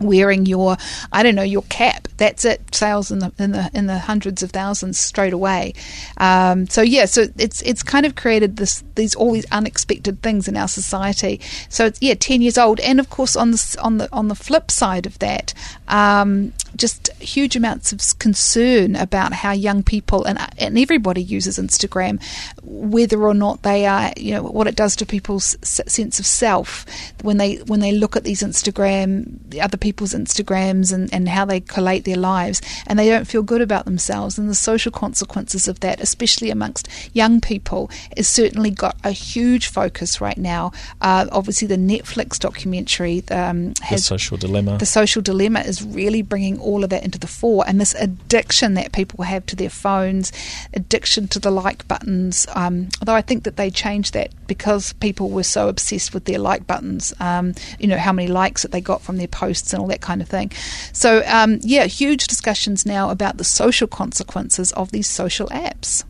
[0.00, 0.76] wearing your
[1.12, 2.08] I don't know your cap.
[2.16, 2.74] That's it.
[2.74, 5.74] Sales in the in the in the hundreds of thousands straight away.
[6.18, 10.48] Um, so yeah, so it's it's kind of created this these all these unexpected things
[10.48, 11.40] in our society.
[11.68, 14.34] So it's yeah, ten years old, and of course on the on the on the
[14.34, 15.54] flip side of that,
[15.88, 22.22] um, just huge amounts of concern about how young people and and everybody uses Instagram,
[22.62, 26.86] whether or not they are you know what it does to people's sense of self
[27.22, 31.44] when they when they look at these Instagram the other people's Instagrams and, and how
[31.44, 35.68] they collate their lives and they don't feel good about themselves and the social consequences
[35.68, 40.72] of that, especially amongst young people, is certainly got a huge focus right now.
[41.00, 44.76] Uh, obviously, the Netflix documentary um, the social dilemma.
[44.78, 48.74] the social dilemma is really bringing all of that into the fore and this addiction
[48.74, 50.32] that people have to their phones
[50.74, 55.30] addiction to the like buttons um, although i think that they changed that because people
[55.30, 58.80] were so obsessed with their like buttons um, you know how many likes that they
[58.80, 60.50] got from their posts and all that kind of thing
[60.92, 66.02] so um, yeah huge discussions now about the social consequences of these social apps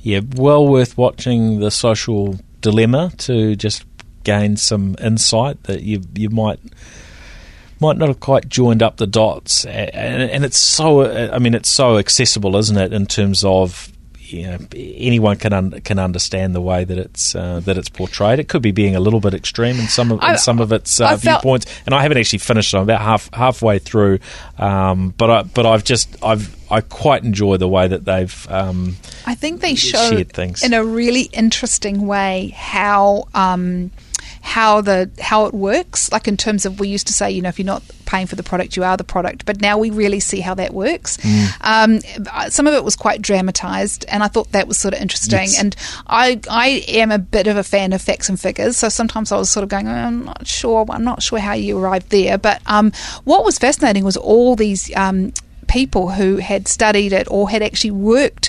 [0.00, 3.84] Yeah, well worth watching the social dilemma to just
[4.24, 6.60] gain some insight that you you might
[7.80, 11.68] might not have quite joined up the dots, and, and it's so I mean it's
[11.68, 12.92] so accessible, isn't it?
[12.92, 13.92] In terms of
[14.30, 18.38] you know anyone can un- can understand the way that it's uh, that it's portrayed.
[18.38, 20.72] It could be being a little bit extreme in some of I- in some of
[20.72, 22.74] its uh, I felt- viewpoints, and I haven't actually finished.
[22.74, 22.76] it.
[22.76, 24.18] I'm about half halfway through,
[24.58, 28.46] um, but I but I've just I've I quite enjoy the way that they've.
[28.50, 30.62] Um, I think they show things.
[30.62, 33.90] in a really interesting way how um,
[34.48, 36.10] how the how it works.
[36.10, 38.34] Like in terms of we used to say, you know, if you're not paying for
[38.34, 39.44] the product, you are the product.
[39.44, 41.18] But now we really see how that works.
[41.60, 42.00] Um,
[42.48, 45.50] some of it was quite dramatized, and I thought that was sort of interesting.
[45.50, 45.60] Yes.
[45.60, 49.32] And I I am a bit of a fan of facts and figures, so sometimes
[49.32, 52.08] I was sort of going, "Oh, I'm not sure, I'm not sure how you arrived
[52.08, 52.38] there.
[52.38, 52.92] But um,
[53.24, 54.90] what was fascinating was all these.
[54.96, 55.32] Um,
[55.68, 58.48] people who had studied it or had actually worked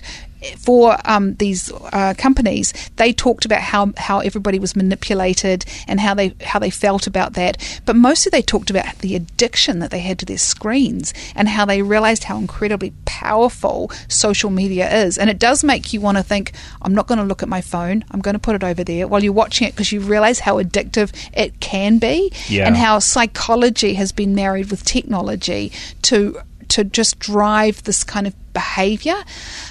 [0.58, 6.14] for um, these uh, companies, they talked about how, how everybody was manipulated and how
[6.14, 7.58] they how they felt about that.
[7.86, 11.66] But mostly they talked about the addiction that they had to their screens and how
[11.66, 15.18] they realized how incredibly powerful social media is.
[15.18, 17.62] And it does make you want to think, I'm not going to look at my
[17.62, 18.06] phone.
[18.12, 20.62] I'm going to put it over there while you're watching it because you realize how
[20.62, 22.66] addictive it can be Yeah.
[22.68, 25.72] and how psychology has been married with technology
[26.04, 29.16] to to just drive this kind of behaviour.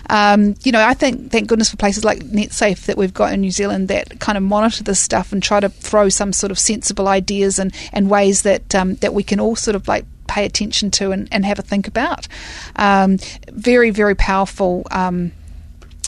[0.08, 3.40] Um, you know, I think thank goodness for places like NetSafe that we've got in
[3.40, 6.58] New Zealand that kind of monitor this stuff and try to throw some sort of
[6.58, 10.44] sensible ideas and, and ways that um, that we can all sort of like pay
[10.44, 12.28] attention to and, and have a think about.
[12.76, 13.18] Um,
[13.50, 14.86] very, very powerful.
[14.90, 15.32] Um,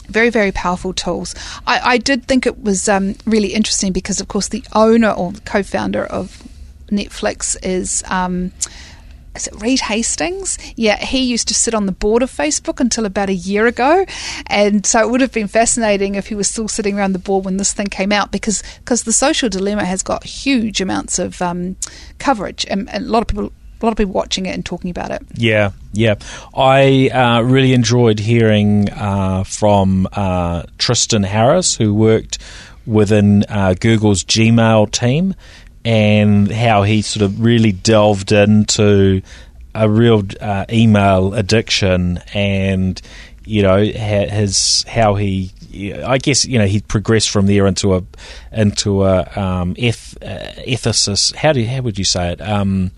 [0.07, 1.33] very, very powerful tools.
[1.65, 5.31] I, I did think it was um, really interesting because, of course, the owner or
[5.45, 6.43] co founder of
[6.87, 8.03] Netflix is.
[8.07, 8.51] Um,
[9.53, 10.57] Reed Hastings?
[10.75, 14.05] Yeah, he used to sit on the board of Facebook until about a year ago,
[14.47, 17.45] and so it would have been fascinating if he was still sitting around the board
[17.45, 21.41] when this thing came out, because because the social dilemma has got huge amounts of
[21.41, 21.77] um,
[22.19, 24.91] coverage, and, and, a lot of people a lot of people watching it and talking
[24.91, 25.25] about it.
[25.33, 26.15] Yeah, yeah.
[26.53, 32.37] I uh, really enjoyed hearing uh, from uh, Tristan Harris, who worked
[32.85, 35.35] within uh, Google's Gmail team,
[35.83, 39.21] and how he sort of really delved into
[39.73, 43.01] a real uh, email addiction and
[43.45, 48.03] you know his how he I guess you know he progressed from there into a
[48.51, 51.35] into a um, eth, uh, ethicist.
[51.35, 52.41] How do you, how would you say it?
[52.41, 52.91] Um,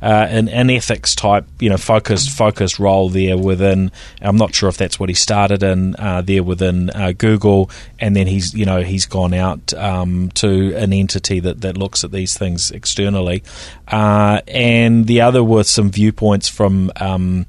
[0.00, 3.90] uh, an, an ethics type, you know, focused focused role there within.
[4.20, 8.14] I'm not sure if that's what he started in uh, there within uh, Google, and
[8.14, 12.12] then he's you know he's gone out um, to an entity that, that looks at
[12.12, 13.42] these things externally,
[13.88, 16.90] uh, and the other with some viewpoints from.
[16.96, 17.46] Um,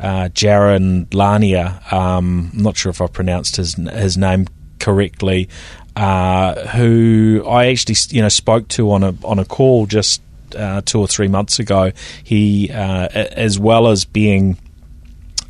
[0.00, 4.46] uh, Jaron Lanier, um, I'm not sure if I pronounced his his name
[4.78, 5.48] correctly,
[5.96, 10.22] uh, who I actually you know spoke to on a on a call just
[10.56, 11.92] uh, two or three months ago,
[12.24, 14.56] he, uh, as well as being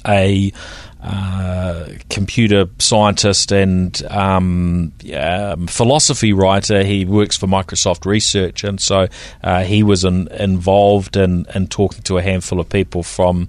[0.06, 0.52] a
[1.00, 6.82] uh, computer scientist and um, um, philosophy writer.
[6.82, 9.06] He works for Microsoft Research, and so
[9.42, 13.48] uh, he was in, involved in, in talking to a handful of people from.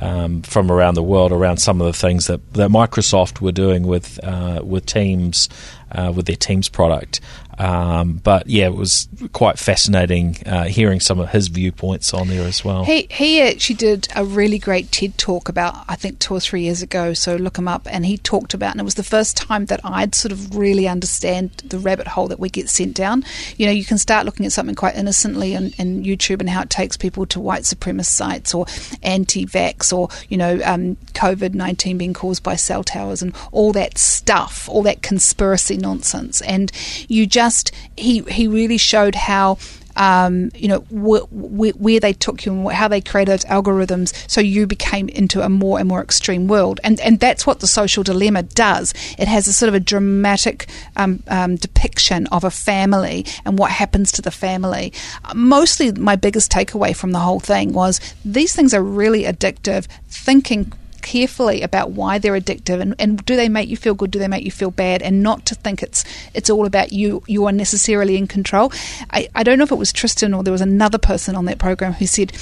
[0.00, 3.84] Um, from around the world, around some of the things that, that Microsoft were doing
[3.84, 5.48] with uh, with Teams,
[5.90, 7.20] uh, with their Teams product,
[7.58, 12.46] um, but yeah, it was quite fascinating uh, hearing some of his viewpoints on there
[12.46, 12.84] as well.
[12.84, 16.62] He he actually did a really great TED talk about I think two or three
[16.62, 17.14] years ago.
[17.14, 19.80] So look him up, and he talked about, and it was the first time that
[19.84, 23.24] I'd sort of really understand the rabbit hole that we get sent down.
[23.56, 26.62] You know, you can start looking at something quite innocently in, in YouTube and how
[26.62, 28.66] it takes people to white supremacist sites or
[29.02, 33.98] anti-vax or you know um, COVID nineteen being caused by cell towers and all that
[33.98, 36.70] stuff, all that conspiracy nonsense, and
[37.08, 39.58] you just just he he really showed how
[39.96, 44.12] um, you know wh- wh- where they took you and how they created those algorithms,
[44.30, 47.66] so you became into a more and more extreme world, and and that's what the
[47.66, 48.94] social dilemma does.
[49.18, 53.70] It has a sort of a dramatic um, um, depiction of a family and what
[53.70, 54.92] happens to the family.
[55.34, 59.86] Mostly, my biggest takeaway from the whole thing was these things are really addictive.
[60.08, 64.18] Thinking carefully about why they're addictive and, and do they make you feel good, do
[64.18, 67.22] they make you feel bad, and not to think it's it's all about you.
[67.26, 68.72] You are necessarily in control.
[69.10, 71.58] I, I don't know if it was Tristan or there was another person on that
[71.58, 72.32] program who said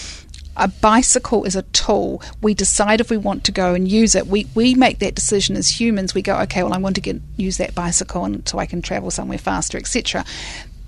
[0.56, 2.22] a bicycle is a tool.
[2.40, 4.26] We decide if we want to go and use it.
[4.26, 6.14] We, we make that decision as humans.
[6.14, 8.82] We go, okay, well, I want to get use that bicycle and so I can
[8.82, 10.24] travel somewhere faster, etc.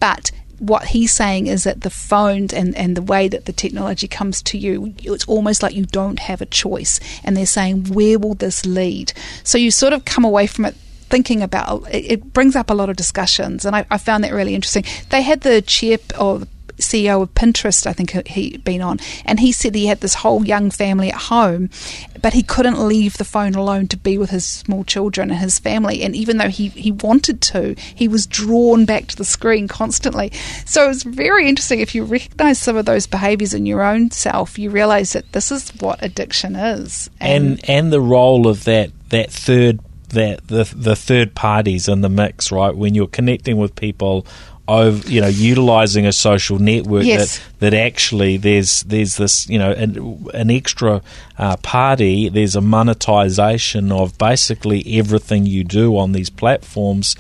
[0.00, 4.09] But what he's saying is that the phones and, and the way that the technology
[4.09, 7.01] comes to you, it's almost like you don't have a choice.
[7.25, 9.12] And they're saying, where will this lead?
[9.44, 10.75] So you sort of come away from it
[11.09, 14.55] thinking about it, brings up a lot of discussions and I, I found that really
[14.55, 16.42] interesting they had the chair or
[16.79, 20.45] CEO of Pinterest, I think he'd been on, and he said he had this whole
[20.45, 21.71] young family at home,
[22.21, 25.59] but he couldn't leave the phone alone to be with his small children and his
[25.59, 26.03] family.
[26.03, 30.33] And even though he, he wanted to, he was drawn back to the screen constantly.
[30.67, 31.81] So it's very interesting.
[31.81, 35.51] If you recognize some of those behaviors in your own self, you realize that this
[35.51, 37.11] is what addiction is.
[37.21, 42.01] And and, and the role of that, that third that the the third parties in
[42.01, 42.75] the mix, right?
[42.75, 44.27] When you're connecting with people
[44.68, 47.38] over, you know, utilizing a social network yes.
[47.38, 51.02] that, that actually there's there's this, you know, an, an extra
[51.38, 52.28] uh, party.
[52.28, 57.16] There's a monetization of basically everything you do on these platforms,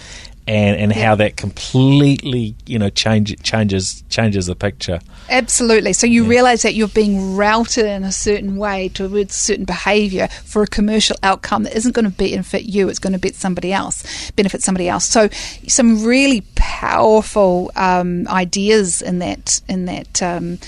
[0.48, 4.98] and, and how that completely you know change, changes changes the picture.
[5.28, 5.92] Absolutely.
[5.92, 6.30] So you yeah.
[6.30, 11.16] realise that you're being routed in a certain way towards certain behaviour for a commercial
[11.22, 12.88] outcome that isn't going to benefit you.
[12.88, 14.30] It's going to benefit somebody else.
[14.32, 15.04] Benefit somebody else.
[15.04, 15.28] So
[15.66, 20.22] some really powerful um, ideas in that in that.
[20.22, 20.58] Um,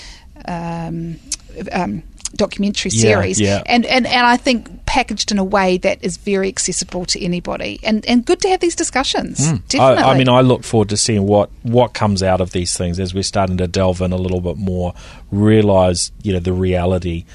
[0.45, 1.19] um,
[1.71, 3.63] um documentary series, yeah, yeah.
[3.65, 7.79] and and and I think packaged in a way that is very accessible to anybody,
[7.83, 9.39] and and good to have these discussions.
[9.39, 9.67] Mm.
[9.67, 10.03] Definitely.
[10.03, 12.99] I, I, mean, I look forward to seeing what what comes out of these things
[12.99, 14.93] as we're starting to delve in a little bit more,
[15.31, 17.25] realize you know the reality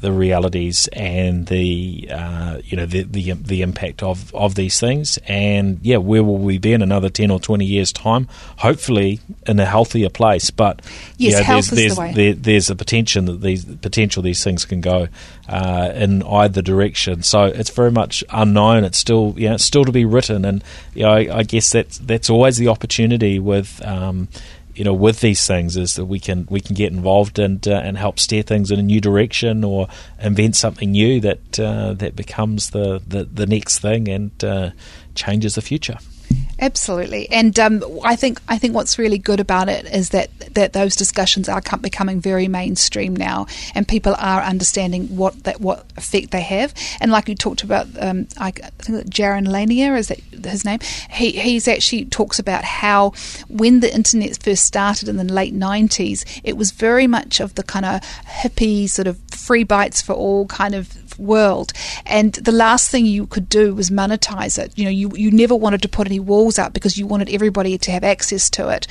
[0.00, 5.18] the realities and the uh, you know the, the the impact of, of these things.
[5.26, 8.28] And yeah where will we be in another 10 or 20 years time?
[8.58, 10.50] Hopefully in a healthier place.
[10.50, 10.82] But
[11.16, 12.12] yes, you know, health there's is the way.
[12.12, 15.08] There, there's a potential that these potential these things can go
[15.48, 17.22] uh, in either direction.
[17.22, 18.84] So it's very much unknown.
[18.84, 20.44] It's still you know it's still to be written.
[20.44, 20.62] And
[20.94, 24.28] you know I, I guess that's that's always the opportunity with um,
[24.76, 27.80] you know, with these things is that we can we can get involved and uh,
[27.82, 29.88] and help steer things in a new direction or
[30.20, 34.70] invent something new that uh, that becomes the, the, the next thing and uh,
[35.14, 35.98] changes the future.
[36.58, 40.72] Absolutely, and um, I think I think what's really good about it is that that
[40.72, 46.30] those discussions are becoming very mainstream now, and people are understanding what that what effect
[46.30, 46.72] they have.
[46.98, 50.78] And like you talked about, um, I think Jaron Lanier is that his name.
[51.10, 53.12] He he's actually talks about how
[53.48, 57.62] when the internet first started in the late nineties, it was very much of the
[57.62, 61.72] kind of hippie sort of free bites for all kind of world.
[62.04, 64.76] And the last thing you could do was monetize it.
[64.76, 67.78] You know, you, you never wanted to put any walls up because you wanted everybody
[67.78, 68.86] to have access to it.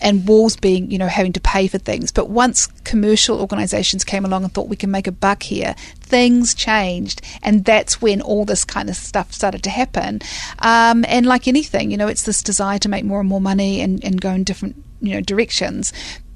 [0.00, 2.12] And walls being, you know, having to pay for things.
[2.12, 6.54] But once commercial organizations came along and thought we can make a buck here, things
[6.54, 7.22] changed.
[7.42, 10.20] And that's when all this kind of stuff started to happen.
[10.58, 13.80] Um, and like anything, you know, it's this desire to make more and more money
[13.80, 15.92] and, and go in different you know directions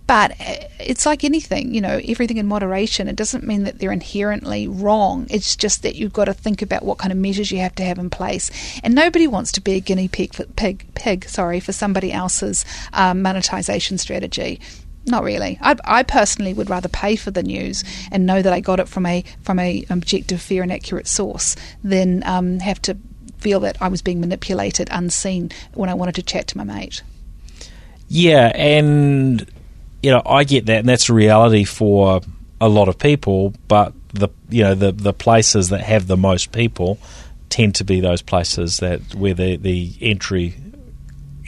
[0.08, 3.08] but uh, it's like anything, you know, everything in moderation.
[3.08, 5.26] It doesn't mean that they're inherently wrong.
[5.28, 7.84] It's just that you've got to think about what kind of measures you have to
[7.84, 8.50] have in place.
[8.82, 12.64] And nobody wants to be a guinea pig, for, pig, pig sorry, for somebody else's
[12.94, 14.60] um, monetization strategy.
[15.04, 15.58] Not really.
[15.60, 18.88] I, I, personally would rather pay for the news and know that I got it
[18.88, 21.54] from a from a objective, fair, and accurate source
[21.84, 22.96] than um, have to
[23.38, 27.02] feel that I was being manipulated unseen when I wanted to chat to my mate.
[28.08, 29.46] Yeah, and
[30.02, 32.20] you know, I get that, and that's a reality for
[32.60, 33.54] a lot of people.
[33.66, 36.98] But the you know the the places that have the most people
[37.50, 40.54] tend to be those places that where the the entry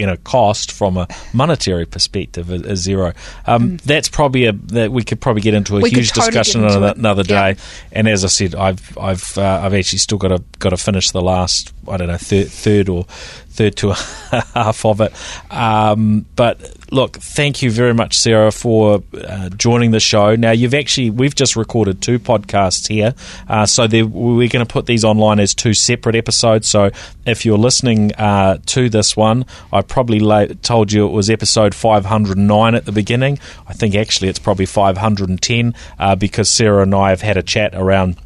[0.01, 3.13] you know cost from a monetary perspective is, is zero.
[3.47, 3.81] Um, mm.
[3.83, 6.89] That's probably a that we could probably get into a we huge totally discussion another,
[6.89, 6.97] it.
[6.97, 7.51] another day.
[7.51, 7.55] Yeah.
[7.93, 11.11] And as I said, I've I've uh, I've actually still got to got to finish
[11.11, 13.95] the last I don't know third, third or third to a
[14.55, 15.13] half of it.
[15.51, 20.37] Um, but look, thank you very much, Sarah, for uh, joining the show.
[20.37, 23.15] Now, you've actually we've just recorded two podcasts here,
[23.49, 26.69] uh, so we're going to put these online as two separate episodes.
[26.69, 26.91] So
[27.27, 31.75] if you're listening uh, to this one, I probably la- told you it was episode
[31.75, 33.39] 509 at the beginning.
[33.67, 37.75] I think actually it's probably 510 uh, because Sarah and I have had a chat
[37.75, 38.17] around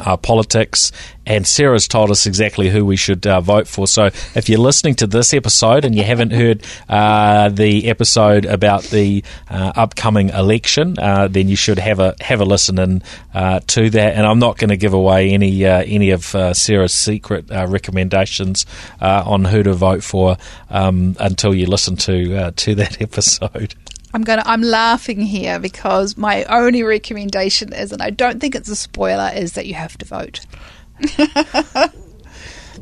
[0.00, 0.92] uh, politics,
[1.26, 3.86] and Sarah's told us exactly who we should uh, vote for.
[3.86, 8.84] So if you're listening to this episode and you haven't heard uh, the episode about
[8.84, 13.02] the uh, upcoming election, uh, then you should have a have a listen in
[13.34, 14.14] uh, to that.
[14.14, 18.64] And I'm not going to give away any any of Sarah's secret recommendations
[19.00, 20.36] on who to vote for
[20.70, 23.74] um, until you listen to to that episode.
[24.14, 28.68] I'm to, I'm laughing here because my only recommendation is, and I don't think it's
[28.68, 30.40] a spoiler, is that you have to vote.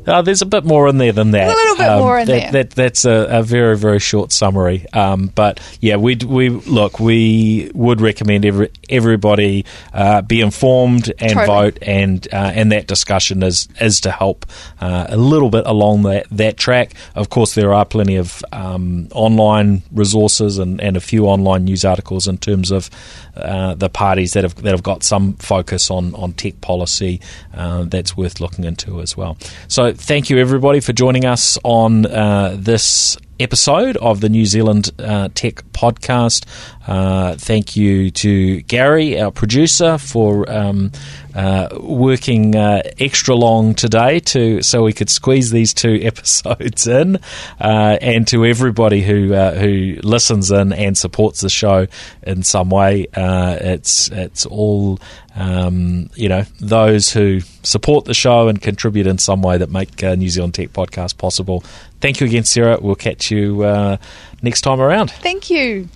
[0.07, 1.47] Uh, there's a bit more in there than that.
[1.47, 2.63] a little bit um, more in that, there.
[2.63, 4.85] That, that's a, a, very very short summary.
[4.93, 11.33] Um, but yeah, we we look we would recommend every, everybody uh, be informed and
[11.33, 11.45] Totally.
[11.45, 14.45] vote, and uh, and that discussion is is to help
[14.79, 16.93] uh, a little bit along that that track.
[17.15, 21.83] Of course, there are plenty of um, online resources and, and a few online news
[21.83, 22.89] articles in terms of
[23.35, 27.19] uh, the parties that have that have got some focus on on tech policy.
[27.53, 29.37] Uh, that's worth looking into as well.
[29.67, 34.91] So thank you everybody for joining us on uh, this episode of the New Zealand
[34.99, 36.45] uh, Tech Podcast.
[36.87, 40.91] Uh, thank you to Gary, our producer, for um,
[41.37, 47.17] uh, working uh, extra long today to so we could squeeze these two episodes in,
[47.61, 51.85] uh, and to everybody who uh, who listens in and supports the show
[52.23, 53.05] in some way.
[53.13, 54.99] it's it's all
[55.35, 60.01] um, you know those who support the show and contribute in some way that make
[60.01, 61.63] New Zealand Tech Podcast possible.
[62.01, 62.79] Thank you again, Sarah.
[62.81, 63.97] We'll catch you uh,
[64.41, 65.11] next time around.
[65.11, 65.87] Thank you.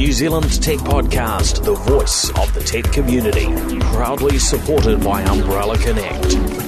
[0.00, 3.44] New Zealand Tech Podcast, the voice of the tech community,
[3.92, 6.59] proudly supported by Umbrella Connect.